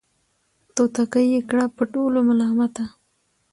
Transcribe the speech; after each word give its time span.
توتکۍ 0.75 1.25
یې 1.33 1.41
کړه 1.49 1.65
په 1.75 1.83
ټولو 1.93 2.19
ملامته 2.27 2.85